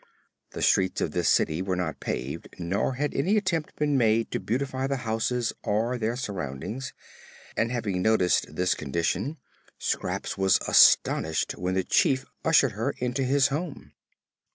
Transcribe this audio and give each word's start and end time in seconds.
The 0.53 0.63
streets 0.63 0.99
of 0.99 1.11
this 1.11 1.29
city 1.29 1.61
were 1.61 1.75
not 1.75 1.99
paved 1.99 2.55
nor 2.57 2.95
had 2.95 3.13
any 3.13 3.37
attempt 3.37 3.75
been 3.75 3.99
made 3.99 4.31
to 4.31 4.39
beautify 4.39 4.87
the 4.87 4.95
houses 5.05 5.53
or 5.61 5.99
their 5.99 6.15
surroundings, 6.15 6.91
and 7.55 7.71
having 7.71 8.01
noticed 8.01 8.55
this 8.55 8.73
condition 8.73 9.37
Scraps 9.77 10.39
was 10.39 10.57
astonished 10.67 11.51
when 11.51 11.75
the 11.75 11.83
Chief 11.83 12.25
ushered 12.43 12.71
her 12.71 12.95
into 12.99 13.23
his 13.23 13.49
home. 13.49 13.91